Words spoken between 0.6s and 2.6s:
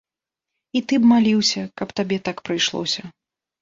І ты б маліўся, каб табе так